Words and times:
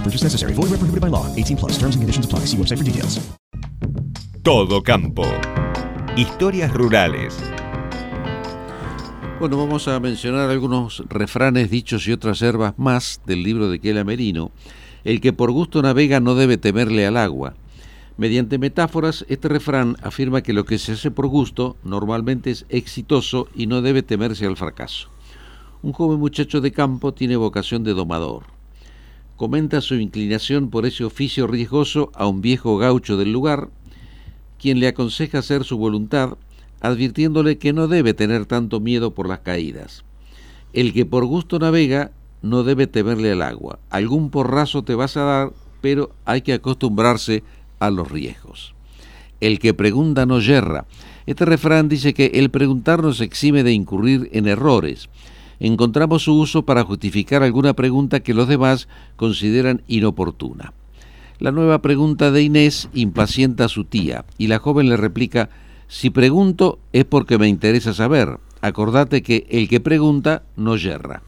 No 0.00 0.04
purchase 0.04 0.24
necessary. 0.24 0.54
Void 0.54 0.70
where 0.70 0.78
prohibited 0.78 1.02
by 1.02 1.10
law. 1.10 1.26
18 1.36 1.58
plus. 1.58 1.72
Terms 1.72 1.94
and 1.94 2.02
conditions 2.02 2.24
apply. 2.24 2.46
See 2.46 2.56
website 2.56 2.78
for 2.78 2.84
details. 2.84 3.20
Todo 4.42 4.82
campo. 4.82 5.24
Historias 6.16 6.72
rurales. 6.72 7.36
Bueno, 9.38 9.58
vamos 9.58 9.88
a 9.88 10.00
mencionar 10.00 10.48
algunos 10.48 11.04
refranes, 11.08 11.70
dichos 11.70 12.08
y 12.08 12.12
otras 12.12 12.40
herbas 12.40 12.78
más 12.78 13.20
del 13.26 13.42
libro 13.42 13.68
de 13.68 13.78
Kela 13.78 14.02
Merino. 14.02 14.52
El 15.04 15.20
que 15.20 15.34
por 15.34 15.50
gusto 15.50 15.82
navega 15.82 16.18
no 16.20 16.34
debe 16.34 16.56
temerle 16.56 17.06
al 17.06 17.18
agua. 17.18 17.54
Mediante 18.16 18.58
metáforas, 18.58 19.26
este 19.28 19.48
refrán 19.48 19.96
afirma 20.02 20.42
que 20.42 20.54
lo 20.54 20.64
que 20.64 20.78
se 20.78 20.92
hace 20.92 21.10
por 21.10 21.26
gusto 21.26 21.76
normalmente 21.84 22.50
es 22.50 22.64
exitoso 22.70 23.48
y 23.54 23.66
no 23.66 23.82
debe 23.82 24.02
temerse 24.02 24.46
al 24.46 24.56
fracaso. 24.56 25.10
Un 25.82 25.92
joven 25.92 26.18
muchacho 26.18 26.62
de 26.62 26.72
campo 26.72 27.12
tiene 27.12 27.36
vocación 27.36 27.84
de 27.84 27.92
domador. 27.92 28.59
Comenta 29.40 29.80
su 29.80 29.94
inclinación 29.94 30.68
por 30.68 30.84
ese 30.84 31.02
oficio 31.02 31.46
riesgoso 31.46 32.12
a 32.14 32.26
un 32.26 32.42
viejo 32.42 32.76
gaucho 32.76 33.16
del 33.16 33.32
lugar, 33.32 33.70
quien 34.58 34.80
le 34.80 34.86
aconseja 34.86 35.38
hacer 35.38 35.64
su 35.64 35.78
voluntad 35.78 36.36
advirtiéndole 36.82 37.56
que 37.56 37.72
no 37.72 37.88
debe 37.88 38.12
tener 38.12 38.44
tanto 38.44 38.80
miedo 38.80 39.14
por 39.14 39.26
las 39.26 39.38
caídas. 39.38 40.04
El 40.74 40.92
que 40.92 41.06
por 41.06 41.24
gusto 41.24 41.58
navega 41.58 42.10
no 42.42 42.64
debe 42.64 42.86
temerle 42.86 43.32
al 43.32 43.40
agua. 43.40 43.78
Algún 43.88 44.28
porrazo 44.28 44.82
te 44.82 44.94
vas 44.94 45.16
a 45.16 45.22
dar, 45.22 45.52
pero 45.80 46.10
hay 46.26 46.42
que 46.42 46.52
acostumbrarse 46.52 47.42
a 47.78 47.88
los 47.88 48.10
riesgos. 48.10 48.74
El 49.40 49.58
que 49.58 49.72
pregunta 49.72 50.26
no 50.26 50.40
yerra. 50.40 50.84
Este 51.24 51.46
refrán 51.46 51.88
dice 51.88 52.12
que 52.12 52.26
el 52.34 52.50
preguntar 52.50 53.02
nos 53.02 53.22
exime 53.22 53.62
de 53.62 53.72
incurrir 53.72 54.28
en 54.34 54.46
errores. 54.46 55.08
Encontramos 55.60 56.24
su 56.24 56.38
uso 56.38 56.64
para 56.64 56.84
justificar 56.84 57.42
alguna 57.42 57.74
pregunta 57.74 58.20
que 58.20 58.34
los 58.34 58.48
demás 58.48 58.88
consideran 59.16 59.82
inoportuna. 59.86 60.72
La 61.38 61.52
nueva 61.52 61.82
pregunta 61.82 62.30
de 62.30 62.42
Inés 62.42 62.88
impacienta 62.94 63.66
a 63.66 63.68
su 63.68 63.84
tía 63.84 64.24
y 64.38 64.46
la 64.46 64.58
joven 64.58 64.88
le 64.88 64.96
replica 64.96 65.50
si 65.86 66.10
pregunto 66.10 66.78
es 66.92 67.04
porque 67.04 67.38
me 67.38 67.48
interesa 67.48 67.92
saber. 67.92 68.38
Acordate 68.62 69.22
que 69.22 69.46
el 69.50 69.68
que 69.68 69.80
pregunta 69.80 70.42
no 70.56 70.76
yerra. 70.76 71.22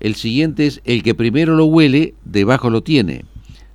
El 0.00 0.16
siguiente 0.16 0.66
es 0.66 0.80
el 0.84 1.02
que 1.02 1.14
primero 1.14 1.54
lo 1.54 1.66
huele, 1.66 2.14
debajo 2.24 2.70
lo 2.70 2.82
tiene. 2.82 3.24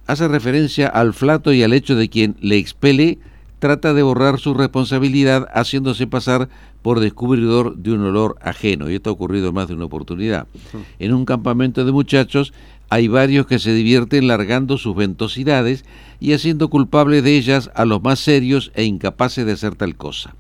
Hace 0.08 0.28
referencia 0.28 0.88
al 0.88 1.14
flato 1.14 1.54
y 1.54 1.64
al 1.64 1.74
hecho 1.74 1.96
de 1.96 2.10
quien 2.10 2.36
le 2.42 2.58
expele 2.58 3.20
trata 3.60 3.94
de 3.94 4.04
borrar 4.04 4.40
su 4.40 4.54
responsabilidad 4.54 5.48
haciéndose 5.54 6.08
pasar 6.08 6.50
por 6.82 7.00
descubridor 7.00 7.76
de 7.76 7.92
un 7.92 8.02
olor 8.02 8.38
ajeno. 8.42 8.90
Y 8.90 8.96
esto 8.96 9.10
ha 9.10 9.14
ocurrido 9.14 9.52
más 9.52 9.68
de 9.68 9.74
una 9.74 9.86
oportunidad. 9.86 10.48
En 11.00 11.14
un 11.14 11.26
campamento 11.26 11.84
de 11.84 11.92
muchachos 11.92 12.54
hay 12.90 13.08
varios 13.08 13.48
que 13.48 13.60
se 13.60 13.74
divierten 13.74 14.28
largando 14.28 14.78
sus 14.78 14.96
ventosidades 14.96 15.84
y 16.20 16.34
haciendo 16.34 16.70
culpables 16.70 17.24
de 17.24 17.36
ellas 17.36 17.70
a 17.76 17.86
los 17.86 18.02
más 18.02 18.20
serios 18.20 18.72
e 18.76 18.84
incapaces 18.84 19.46
de 19.46 19.52
hacer 19.52 19.76
tal 19.76 19.96
cosa. 19.96 20.36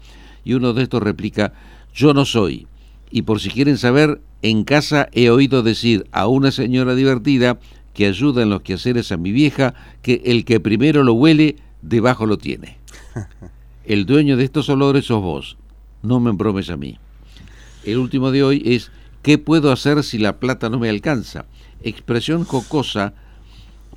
Y 0.45 0.53
uno 0.53 0.73
de 0.73 0.83
estos 0.83 1.03
replica, 1.03 1.53
yo 1.93 2.13
no 2.13 2.23
soy. 2.23 2.67
Y 3.11 3.23
por 3.23 3.41
si 3.41 3.49
quieren 3.49 3.77
saber, 3.77 4.21
en 4.41 4.63
casa 4.63 5.09
he 5.11 5.29
oído 5.29 5.63
decir 5.63 6.07
a 6.11 6.27
una 6.27 6.51
señora 6.51 6.95
divertida 6.95 7.59
que 7.93 8.05
ayuda 8.05 8.43
en 8.43 8.51
los 8.51 8.61
quehaceres 8.61 9.11
a 9.11 9.17
mi 9.17 9.31
vieja 9.31 9.73
que 10.01 10.21
el 10.25 10.45
que 10.45 10.59
primero 10.59 11.03
lo 11.03 11.13
huele, 11.13 11.55
debajo 11.81 12.25
lo 12.25 12.37
tiene. 12.37 12.77
El 13.85 14.05
dueño 14.05 14.37
de 14.37 14.43
estos 14.43 14.69
olores 14.69 15.05
sos 15.05 15.21
vos, 15.21 15.57
no 16.03 16.19
me 16.19 16.29
embromes 16.29 16.69
a 16.69 16.77
mí. 16.77 16.97
El 17.85 17.97
último 17.97 18.31
de 18.31 18.43
hoy 18.43 18.61
es, 18.65 18.91
¿qué 19.21 19.37
puedo 19.37 19.71
hacer 19.71 20.03
si 20.03 20.17
la 20.17 20.39
plata 20.39 20.69
no 20.69 20.79
me 20.79 20.89
alcanza? 20.89 21.45
Expresión 21.81 22.43
jocosa 22.43 23.13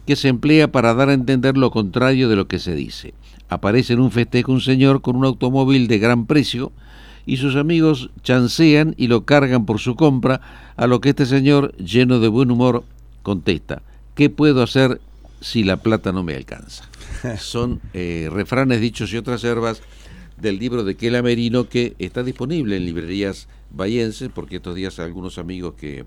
que 0.06 0.16
se 0.16 0.28
emplea 0.28 0.70
para 0.70 0.94
dar 0.94 1.08
a 1.08 1.14
entender 1.14 1.56
lo 1.56 1.70
contrario 1.70 2.28
de 2.28 2.36
lo 2.36 2.47
que 2.48 2.58
se 2.58 2.75
dice. 2.75 3.14
Aparece 3.48 3.94
en 3.94 4.00
un 4.00 4.10
festejo 4.10 4.53
un 4.53 4.60
señor 4.60 5.03
con 5.03 5.16
un 5.16 5.25
automóvil 5.25 5.88
de 5.88 5.98
gran 5.98 6.26
precio 6.26 6.72
y 7.26 7.37
sus 7.37 7.56
amigos 7.56 8.10
chancean 8.22 8.94
y 8.97 9.08
lo 9.08 9.25
cargan 9.25 9.66
por 9.66 9.78
su 9.78 9.94
compra, 9.97 10.41
a 10.76 10.87
lo 10.87 11.00
que 11.00 11.10
este 11.10 11.26
señor, 11.26 11.75
lleno 11.76 12.20
de 12.20 12.28
buen 12.28 12.50
humor, 12.50 12.84
contesta, 13.22 13.82
¿qué 14.14 14.31
puedo 14.31 14.62
hacer 14.62 15.00
si 15.40 15.64
la 15.64 15.78
plata 15.78 16.12
no 16.12 16.22
me 16.22 16.34
alcanza? 16.34 16.88
Son 17.38 17.80
eh, 17.94 18.28
refranes 18.30 18.80
dichos 18.80 19.12
y 19.12 19.16
otras 19.16 19.42
herbas 19.44 19.82
del 20.36 20.58
libro 20.58 20.84
de 20.84 20.96
Kela 20.96 21.22
Merino 21.22 21.68
que 21.68 21.94
está 21.98 22.22
disponible 22.22 22.76
en 22.76 22.84
librerías 22.84 23.48
bayenses, 23.70 24.30
porque 24.34 24.56
estos 24.56 24.74
días 24.74 24.98
algunos 24.98 25.38
amigos 25.38 25.74
que, 25.74 26.06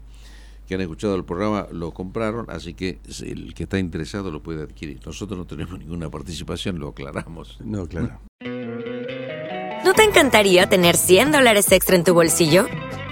que 0.68 0.76
han 0.76 0.82
escuchado 0.82 1.16
el 1.16 1.24
programa 1.24 1.68
lo 1.72 1.92
compraron, 1.92 2.48
así 2.50 2.74
que 2.74 3.00
el 3.24 3.54
que 3.54 3.64
está 3.64 3.80
interesado 3.80 4.32
lo 4.32 4.42
puede 4.42 4.64
adquirir. 4.64 5.00
Nosotros 5.06 5.38
no 5.38 5.46
tenemos 5.46 5.78
ninguna 5.80 6.10
participación, 6.10 6.80
lo 6.80 6.90
aclaramos. 6.90 7.60
No, 7.64 7.88
claro. 7.88 8.20
¿No 9.86 9.94
te 9.94 10.04
encantaría 10.04 10.68
tener 10.68 10.96
100 10.96 11.32
dólares 11.32 11.72
extra 11.72 11.96
en 11.96 12.04
tu 12.04 12.14
bolsillo? 12.14 12.68